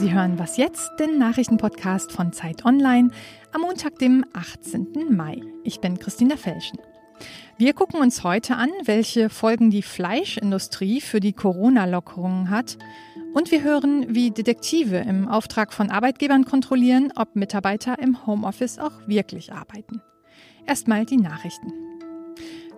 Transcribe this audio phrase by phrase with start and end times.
[0.00, 3.10] Sie hören Was jetzt, den Nachrichtenpodcast von Zeit Online
[3.52, 5.14] am Montag, dem 18.
[5.14, 5.42] Mai.
[5.62, 6.78] Ich bin Christina Felschen.
[7.58, 12.78] Wir gucken uns heute an, welche Folgen die Fleischindustrie für die Corona-Lockerungen hat.
[13.34, 19.06] Und wir hören, wie Detektive im Auftrag von Arbeitgebern kontrollieren, ob Mitarbeiter im Homeoffice auch
[19.06, 20.00] wirklich arbeiten.
[20.66, 21.74] Erstmal die Nachrichten.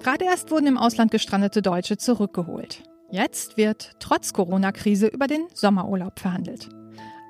[0.03, 2.83] Gerade erst wurden im Ausland gestrandete Deutsche zurückgeholt.
[3.13, 6.69] Jetzt wird trotz Corona-Krise über den Sommerurlaub verhandelt.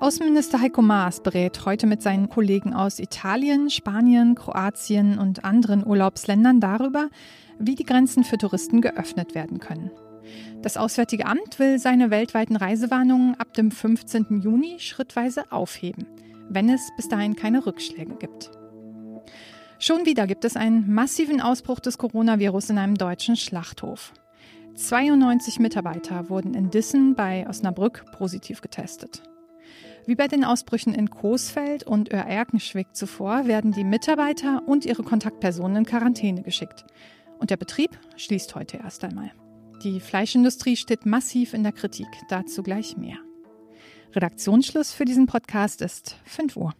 [0.03, 6.59] Außenminister Heiko Maas berät heute mit seinen Kollegen aus Italien, Spanien, Kroatien und anderen Urlaubsländern
[6.59, 7.09] darüber,
[7.57, 9.91] wie die Grenzen für Touristen geöffnet werden können.
[10.61, 14.41] Das Auswärtige Amt will seine weltweiten Reisewarnungen ab dem 15.
[14.41, 16.05] Juni schrittweise aufheben,
[16.49, 18.51] wenn es bis dahin keine Rückschläge gibt.
[19.79, 24.11] Schon wieder gibt es einen massiven Ausbruch des Coronavirus in einem deutschen Schlachthof.
[24.75, 29.23] 92 Mitarbeiter wurden in Dissen bei Osnabrück positiv getestet.
[30.05, 35.77] Wie bei den Ausbrüchen in Coesfeld und Oer-Erkenschwick zuvor werden die Mitarbeiter und ihre Kontaktpersonen
[35.77, 36.83] in Quarantäne geschickt.
[37.39, 39.31] Und der Betrieb schließt heute erst einmal.
[39.83, 42.07] Die Fleischindustrie steht massiv in der Kritik.
[42.29, 43.17] Dazu gleich mehr.
[44.13, 46.73] Redaktionsschluss für diesen Podcast ist 5 Uhr.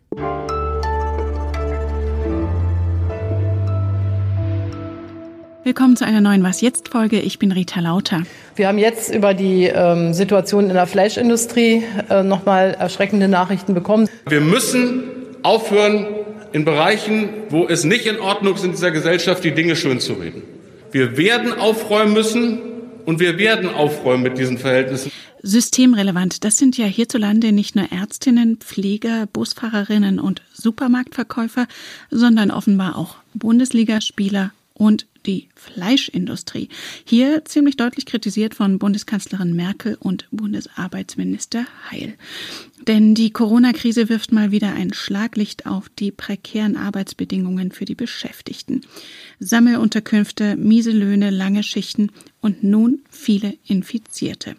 [5.65, 7.21] Willkommen zu einer neuen Was jetzt Folge.
[7.21, 8.23] Ich bin Rita Lauter.
[8.57, 14.09] Wir haben jetzt über die ähm, Situation in der Fleischindustrie äh, nochmal erschreckende Nachrichten bekommen.
[14.27, 15.03] Wir müssen
[15.41, 16.05] aufhören,
[16.51, 20.13] in Bereichen, wo es nicht in Ordnung ist in dieser Gesellschaft, die Dinge schön zu
[20.13, 20.43] reden.
[20.91, 22.59] Wir werden aufräumen müssen
[23.05, 25.13] und wir werden aufräumen mit diesen Verhältnissen.
[25.41, 31.67] Systemrelevant, das sind ja hierzulande nicht nur Ärztinnen, Pfleger, Busfahrerinnen und Supermarktverkäufer,
[32.11, 36.69] sondern offenbar auch Bundesligaspieler und die Fleischindustrie.
[37.05, 42.15] Hier ziemlich deutlich kritisiert von Bundeskanzlerin Merkel und Bundesarbeitsminister Heil.
[42.87, 48.81] Denn die Corona-Krise wirft mal wieder ein Schlaglicht auf die prekären Arbeitsbedingungen für die Beschäftigten.
[49.39, 52.11] Sammelunterkünfte, miese Löhne, lange Schichten
[52.41, 54.55] und nun viele Infizierte.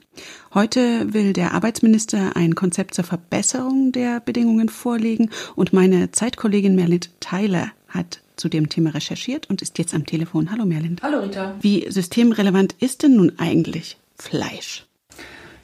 [0.55, 7.11] Heute will der Arbeitsminister ein Konzept zur Verbesserung der Bedingungen vorlegen und meine Zeitkollegin Merlit
[7.21, 10.51] Tyler hat zu dem Thema recherchiert und ist jetzt am Telefon.
[10.51, 10.97] Hallo Merlin.
[11.03, 11.55] Hallo Rita.
[11.61, 14.87] Wie systemrelevant ist denn nun eigentlich Fleisch?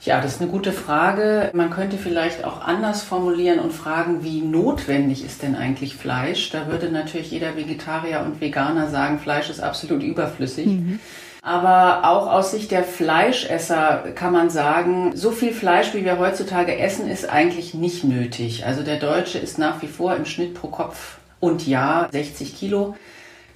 [0.02, 1.50] Ja, das ist eine gute Frage.
[1.52, 6.50] Man könnte vielleicht auch anders formulieren und fragen, wie notwendig ist denn eigentlich Fleisch?
[6.50, 10.66] Da würde natürlich jeder Vegetarier und Veganer sagen, Fleisch ist absolut überflüssig.
[10.66, 11.00] Mhm.
[11.42, 16.78] Aber auch aus Sicht der Fleischesser kann man sagen, so viel Fleisch, wie wir heutzutage
[16.78, 18.66] essen, ist eigentlich nicht nötig.
[18.66, 22.94] Also der Deutsche ist nach wie vor im Schnitt pro Kopf und ja, 60 Kilo.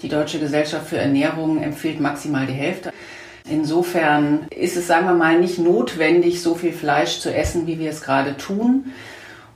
[0.03, 2.93] Die Deutsche Gesellschaft für Ernährung empfiehlt maximal die Hälfte.
[3.49, 7.91] Insofern ist es, sagen wir mal, nicht notwendig, so viel Fleisch zu essen, wie wir
[7.91, 8.87] es gerade tun.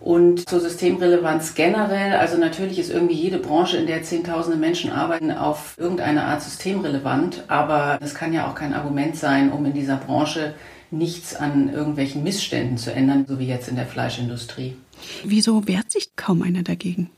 [0.00, 5.32] Und zur Systemrelevanz generell, also natürlich ist irgendwie jede Branche, in der Zehntausende Menschen arbeiten,
[5.32, 9.96] auf irgendeine Art systemrelevant, aber das kann ja auch kein Argument sein, um in dieser
[9.96, 10.54] Branche
[10.90, 14.76] nichts an irgendwelchen Missständen zu ändern, so wie jetzt in der Fleischindustrie.
[15.24, 17.10] Wieso wehrt sich kaum einer dagegen?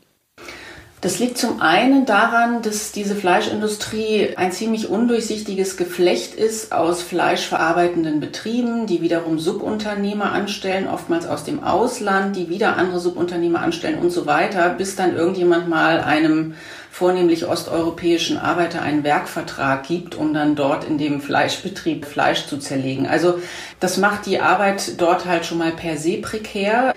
[1.01, 8.19] Das liegt zum einen daran, dass diese Fleischindustrie ein ziemlich undurchsichtiges Geflecht ist aus fleischverarbeitenden
[8.19, 14.11] Betrieben, die wiederum Subunternehmer anstellen, oftmals aus dem Ausland, die wieder andere Subunternehmer anstellen und
[14.11, 16.53] so weiter, bis dann irgendjemand mal einem
[16.91, 23.07] vornehmlich osteuropäischen Arbeiter einen Werkvertrag gibt, um dann dort in dem Fleischbetrieb Fleisch zu zerlegen.
[23.07, 23.39] Also
[23.79, 26.93] das macht die Arbeit dort halt schon mal per se prekär.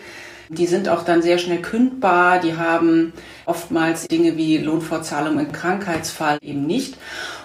[0.55, 3.13] Die sind auch dann sehr schnell kündbar, die haben
[3.47, 6.97] oftmals Dinge wie Lohnfortzahlung im Krankheitsfall eben nicht.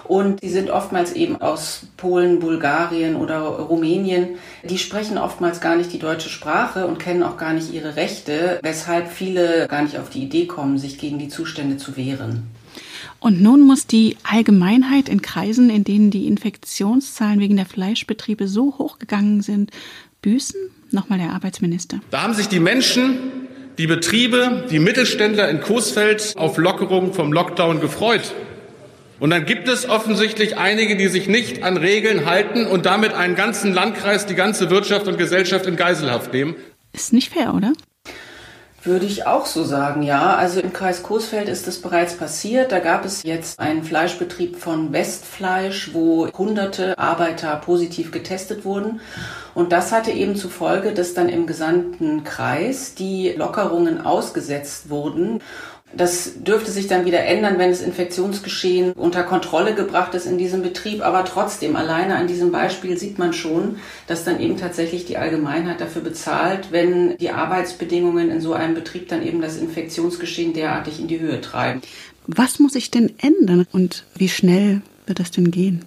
[0.04, 4.30] Und die sind oftmals eben aus Polen, Bulgarien oder Rumänien.
[4.64, 8.58] Die sprechen oftmals gar nicht die deutsche Sprache und kennen auch gar nicht ihre Rechte,
[8.62, 12.48] weshalb viele gar nicht auf die Idee kommen, sich gegen die Zustände zu wehren.
[13.20, 18.78] Und nun muss die Allgemeinheit in Kreisen, in denen die Infektionszahlen wegen der Fleischbetriebe so
[18.78, 19.70] hoch gegangen sind,
[20.22, 20.58] büßen?
[20.92, 22.00] Nochmal der Arbeitsminister.
[22.10, 23.18] Da haben sich die Menschen,
[23.78, 28.34] die Betriebe, die Mittelständler in Coesfeld auf Lockerung vom Lockdown gefreut.
[29.20, 33.36] Und dann gibt es offensichtlich einige, die sich nicht an Regeln halten und damit einen
[33.36, 36.56] ganzen Landkreis, die ganze Wirtschaft und Gesellschaft in Geiselhaft nehmen.
[36.92, 37.72] Ist nicht fair, oder?
[38.82, 40.36] Würde ich auch so sagen, ja.
[40.36, 42.72] Also im Kreis Coesfeld ist das bereits passiert.
[42.72, 49.00] Da gab es jetzt einen Fleischbetrieb von Westfleisch, wo hunderte Arbeiter positiv getestet wurden.
[49.54, 55.42] Und das hatte eben zur Folge, dass dann im gesamten Kreis die Lockerungen ausgesetzt wurden.
[55.92, 60.62] Das dürfte sich dann wieder ändern, wenn das Infektionsgeschehen unter Kontrolle gebracht ist in diesem
[60.62, 61.02] Betrieb.
[61.02, 63.76] Aber trotzdem, alleine an diesem Beispiel sieht man schon,
[64.06, 69.08] dass dann eben tatsächlich die Allgemeinheit dafür bezahlt, wenn die Arbeitsbedingungen in so einem Betrieb
[69.08, 71.80] dann eben das Infektionsgeschehen derartig in die Höhe treiben.
[72.26, 75.86] Was muss sich denn ändern und wie schnell wird das denn gehen?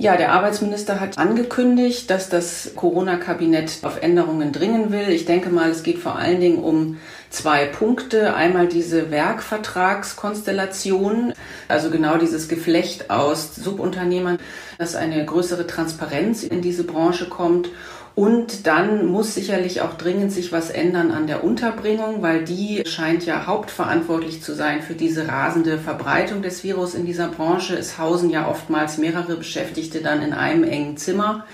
[0.00, 5.10] Ja, der Arbeitsminister hat angekündigt, dass das Corona-Kabinett auf Änderungen dringen will.
[5.10, 6.96] Ich denke mal, es geht vor allen Dingen um
[7.28, 8.32] zwei Punkte.
[8.32, 11.34] Einmal diese Werkvertragskonstellation,
[11.68, 14.38] also genau dieses Geflecht aus Subunternehmern,
[14.78, 17.68] dass eine größere Transparenz in diese Branche kommt
[18.14, 23.24] und dann muss sicherlich auch dringend sich was ändern an der Unterbringung, weil die scheint
[23.24, 27.76] ja hauptverantwortlich zu sein für diese rasende Verbreitung des Virus in dieser Branche.
[27.76, 31.46] Es hausen ja oftmals mehrere Beschäftigte dann in einem engen Zimmer.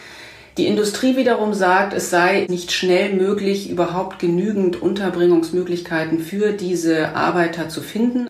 [0.56, 7.69] Die Industrie wiederum sagt, es sei nicht schnell möglich, überhaupt genügend Unterbringungsmöglichkeiten für diese Arbeiter
[7.69, 8.29] zu finden.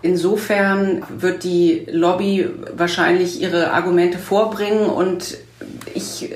[0.00, 5.38] Insofern wird die Lobby wahrscheinlich ihre Argumente vorbringen und
[5.94, 6.30] ich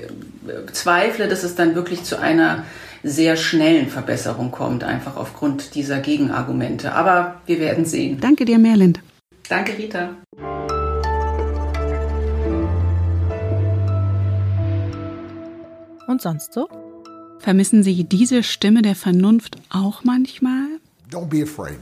[0.73, 2.65] zweifle, dass es dann wirklich zu einer
[3.03, 6.93] sehr schnellen Verbesserung kommt, einfach aufgrund dieser Gegenargumente.
[6.93, 8.19] Aber wir werden sehen.
[8.21, 9.01] Danke dir, Merlind.
[9.49, 10.11] Danke, Rita.
[16.07, 16.69] Und sonst so?
[17.39, 20.81] Vermissen Sie diese Stimme der Vernunft auch manchmal?
[21.11, 21.79] Don't be afraid.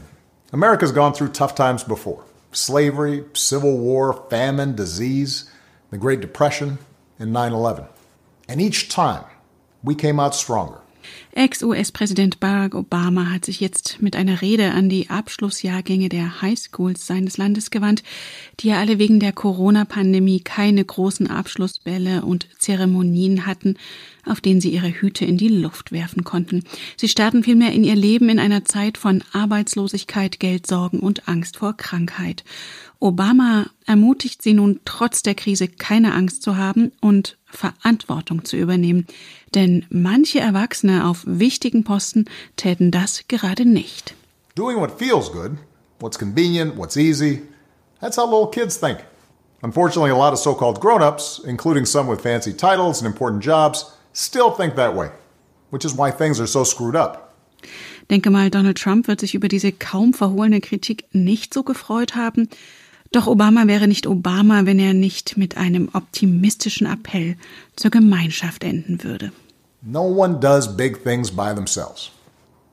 [0.51, 2.23] America's gone through tough times before.
[2.53, 5.45] Slavery, civil war, famine, disease,
[5.91, 6.77] the Great Depression,
[7.19, 7.87] and 9-11.
[8.47, 9.25] And each time,
[9.83, 10.81] we came out stronger.
[11.33, 17.37] Ex-US-Präsident Barack Obama hat sich jetzt mit einer Rede an die Abschlussjahrgänge der Highschools seines
[17.37, 18.03] Landes gewandt,
[18.59, 23.77] die ja alle wegen der Corona-Pandemie keine großen Abschlussbälle und Zeremonien hatten,
[24.27, 26.63] auf denen sie ihre Hüte in die Luft werfen konnten.
[26.95, 31.75] Sie starten vielmehr in ihr Leben in einer Zeit von Arbeitslosigkeit, Geldsorgen und Angst vor
[31.75, 32.43] Krankheit.
[32.99, 39.05] Obama ermutigt sie nun trotz der Krise keine Angst zu haben und Verantwortung zu übernehmen.
[39.53, 42.25] Denn manche Erwachsene auf wichtigen Posten
[42.55, 44.15] täten das gerade nicht.
[44.55, 45.57] Doing what feels good,
[45.99, 47.43] what's convenient, what's easy,
[48.01, 48.99] that's how little kids think.
[49.61, 53.43] Unfortunately, a lot of so called grown ups, including some with fancy titles and important
[53.43, 55.09] jobs, still think that way,
[55.69, 57.33] which is why things are so screwed up.
[58.09, 62.49] Denke mal, Donald Trump wird sich über diese kaum verhohlene Kritik nicht so gefreut haben.
[63.11, 67.35] Doch Obama wäre nicht Obama, wenn er nicht mit einem optimistischen Appell
[67.75, 69.31] zur Gemeinschaft enden würde.
[69.81, 72.11] No one does big things by themselves.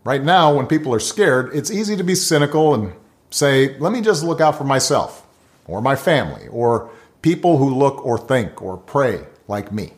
[0.04, 2.92] Right now, when people are scared, it's easy to be cynical and
[3.30, 5.24] say, let me just look out for myself,
[5.66, 6.90] or my family, or
[7.22, 9.92] people who look or think or pray like me.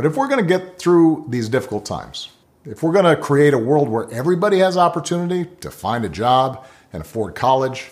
[0.00, 2.30] But if we're going to get through these difficult times,
[2.64, 6.64] if we're going to create a world where everybody has opportunity to find a job
[6.90, 7.90] and afford college,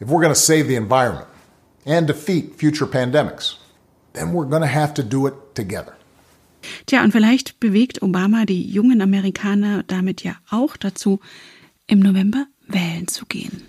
[0.00, 1.28] if we're going to save the environment
[1.86, 3.54] and defeat future pandemics,
[4.14, 5.94] then we're going to have to do it together.
[6.86, 11.20] Tja, und vielleicht bewegt Obama die jungen Amerikaner damit ja auch dazu,
[11.86, 13.62] im November wählen zu gehen.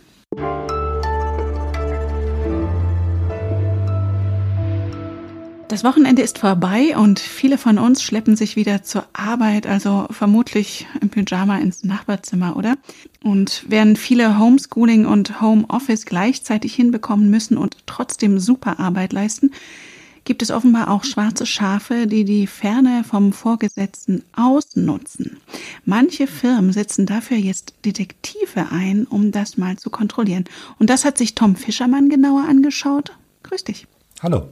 [5.75, 10.88] Das Wochenende ist vorbei und viele von uns schleppen sich wieder zur Arbeit, also vermutlich
[11.01, 12.77] im Pyjama ins Nachbarzimmer, oder?
[13.22, 19.51] Und während viele Homeschooling und Homeoffice gleichzeitig hinbekommen müssen und trotzdem super Arbeit leisten,
[20.24, 25.41] gibt es offenbar auch schwarze Schafe, die die Ferne vom Vorgesetzten ausnutzen.
[25.84, 30.46] Manche Firmen setzen dafür jetzt Detektive ein, um das mal zu kontrollieren.
[30.79, 33.12] Und das hat sich Tom Fischermann genauer angeschaut.
[33.44, 33.88] Grüß dich.
[34.24, 34.48] Hallo.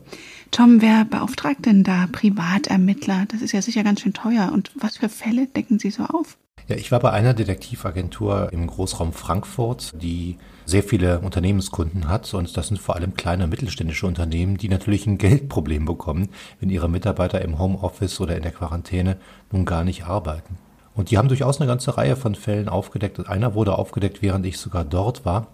[0.53, 3.25] Tom, wer beauftragt denn da Privatermittler?
[3.31, 4.51] Das ist ja sicher ganz schön teuer.
[4.53, 6.37] Und was für Fälle decken Sie so auf?
[6.67, 12.31] Ja, ich war bei einer Detektivagentur im Großraum Frankfurt, die sehr viele Unternehmenskunden hat.
[12.35, 16.29] Und das sind vor allem kleine mittelständische Unternehmen, die natürlich ein Geldproblem bekommen,
[16.59, 19.17] wenn ihre Mitarbeiter im Homeoffice oder in der Quarantäne
[19.51, 20.59] nun gar nicht arbeiten.
[20.93, 23.27] Und die haben durchaus eine ganze Reihe von Fällen aufgedeckt.
[23.27, 25.47] Einer wurde aufgedeckt, während ich sogar dort war.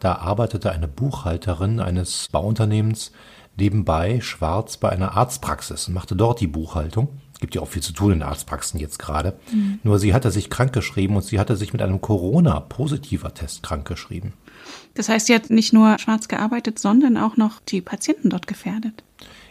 [0.00, 3.12] Da arbeitete eine Buchhalterin eines Bauunternehmens
[3.56, 7.08] nebenbei schwarz bei einer Arztpraxis und machte dort die Buchhaltung.
[7.32, 9.38] Es gibt ja auch viel zu tun in Arztpraxen jetzt gerade.
[9.52, 9.78] Mhm.
[9.82, 14.32] Nur sie hatte sich krankgeschrieben und sie hatte sich mit einem Corona-positiver Test krankgeschrieben.
[14.94, 19.04] Das heißt, sie hat nicht nur schwarz gearbeitet, sondern auch noch die Patienten dort gefährdet.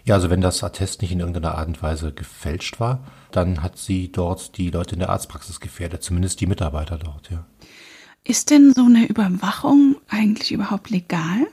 [0.04, 3.78] Ja, also wenn das Attest nicht in irgendeiner Art und Weise gefälscht war, dann hat
[3.78, 7.46] sie dort die Leute in der Arztpraxis gefährdet, zumindest die Mitarbeiter dort, ja.
[8.24, 11.46] Ist denn so eine Überwachung eigentlich überhaupt legal?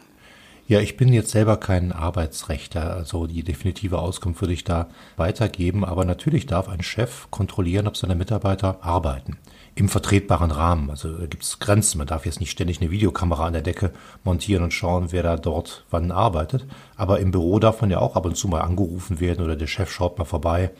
[0.73, 4.89] Ja, ich bin jetzt selber kein Arbeitsrechter, also die definitive Auskunft würde ich da
[5.19, 9.37] weitergeben, aber natürlich darf ein Chef kontrollieren, ob seine Mitarbeiter arbeiten.
[9.75, 10.89] Im vertretbaren Rahmen.
[10.89, 11.99] Also gibt es Grenzen.
[11.99, 13.93] Man darf jetzt nicht ständig eine Videokamera an der Decke
[14.25, 16.65] montieren und schauen, wer da dort wann arbeitet.
[16.97, 19.67] Aber im Büro darf man ja auch ab und zu mal angerufen werden oder der
[19.67, 20.71] Chef schaut mal vorbei.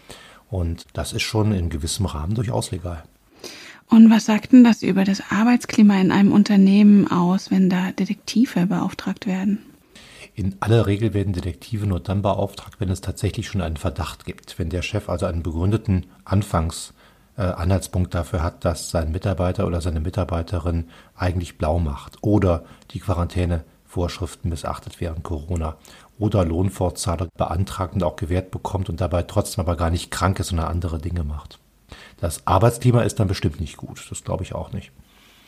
[0.49, 3.03] Und das ist schon in gewissem Rahmen durchaus legal.
[3.91, 8.65] Und was sagt denn das über das Arbeitsklima in einem Unternehmen aus, wenn da Detektive
[8.65, 9.59] beauftragt werden?
[10.35, 14.59] In aller Regel werden Detektive nur dann beauftragt, wenn es tatsächlich schon einen Verdacht gibt.
[14.59, 20.01] Wenn der Chef also einen begründeten Anfangsanhaltspunkt äh, dafür hat, dass sein Mitarbeiter oder seine
[20.01, 25.77] Mitarbeiterin eigentlich blau macht oder die Quarantänevorschriften missachtet während Corona
[26.19, 30.49] oder Lohnfortzahlung beantragt und auch gewährt bekommt und dabei trotzdem aber gar nicht krank ist,
[30.49, 31.59] sondern andere Dinge macht.
[32.21, 34.07] Das Arbeitsklima ist dann bestimmt nicht gut.
[34.09, 34.93] Das glaube ich auch nicht.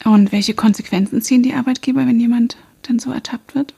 [0.05, 3.73] Und welche Konsequenzen ziehen die Arbeitgeber, wenn jemand denn so ertappt wird?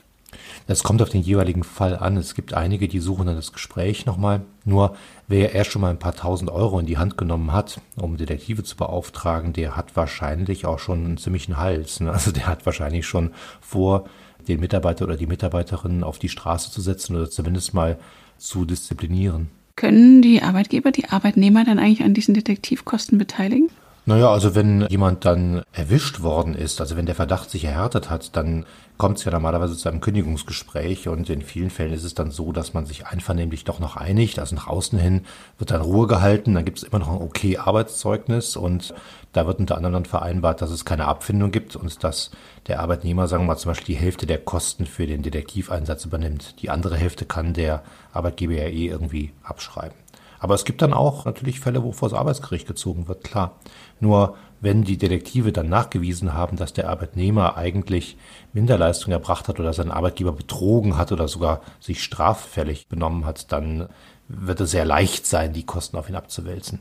[0.67, 2.17] Das kommt auf den jeweiligen Fall an.
[2.17, 4.41] Es gibt einige, die suchen dann das Gespräch nochmal.
[4.65, 4.95] Nur
[5.27, 8.63] wer erst schon mal ein paar tausend Euro in die Hand genommen hat, um Detektive
[8.63, 11.99] zu beauftragen, der hat wahrscheinlich auch schon einen ziemlichen Hals.
[11.99, 12.11] Ne?
[12.11, 14.05] Also der hat wahrscheinlich schon vor,
[14.47, 17.97] den Mitarbeiter oder die Mitarbeiterin auf die Straße zu setzen oder zumindest mal
[18.37, 19.49] zu disziplinieren.
[19.75, 23.69] Können die Arbeitgeber die Arbeitnehmer dann eigentlich an diesen Detektivkosten beteiligen?
[24.07, 28.37] Naja, also wenn jemand dann erwischt worden ist, also wenn der Verdacht sich erhärtet hat,
[28.37, 28.65] dann
[28.97, 32.53] kommt es ja normalerweise zu einem Kündigungsgespräch und in vielen Fällen ist es dann so,
[32.53, 34.39] dass man sich einvernehmlich doch noch einigt.
[34.39, 35.25] Also nach außen hin
[35.57, 38.93] wird dann Ruhe gehalten, dann gibt es immer noch ein okay Arbeitszeugnis und
[39.33, 42.31] da wird unter anderem dann vereinbart, dass es keine Abfindung gibt und dass
[42.67, 46.61] der Arbeitnehmer, sagen wir mal, zum Beispiel die Hälfte der Kosten für den Detektiveinsatz übernimmt.
[46.61, 47.83] Die andere Hälfte kann der
[48.13, 50.06] Arbeitgeber ja eh irgendwie abschreiben.
[50.39, 53.59] Aber es gibt dann auch natürlich Fälle, wo vor das Arbeitsgericht gezogen wird, klar.
[53.99, 58.17] Nur wenn die Detektive dann nachgewiesen haben, dass der Arbeitnehmer eigentlich
[58.53, 63.87] Minderleistung erbracht hat oder seinen Arbeitgeber betrogen hat oder sogar sich straffällig benommen hat, dann
[64.27, 66.79] wird es sehr leicht sein, die Kosten auf ihn abzuwälzen.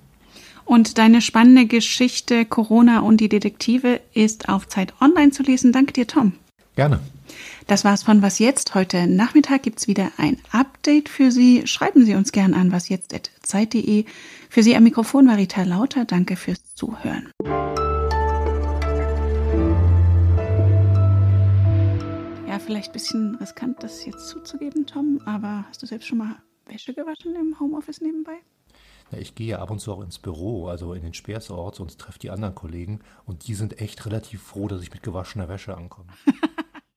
[0.64, 5.72] Und deine spannende Geschichte Corona und die Detektive ist auf Zeit Online zu lesen.
[5.72, 6.32] Danke dir, Tom.
[6.74, 7.00] Gerne.
[7.68, 8.76] Das war's von Was Jetzt.
[8.76, 11.66] Heute Nachmittag gibt's wieder ein Update für Sie.
[11.66, 14.04] Schreiben Sie uns gern an wasjetzt.zeit.de.
[14.48, 16.04] Für Sie am Mikrofon war Rita Lauter.
[16.04, 17.32] Danke fürs Zuhören.
[22.46, 26.36] Ja, vielleicht ein bisschen riskant, das jetzt zuzugeben, Tom, aber hast du selbst schon mal
[26.66, 28.38] Wäsche gewaschen im Homeoffice nebenbei?
[29.10, 32.20] Ja, ich gehe ab und zu auch ins Büro, also in den Speersort und treffe
[32.20, 36.12] die anderen Kollegen und die sind echt relativ froh, dass ich mit gewaschener Wäsche ankomme.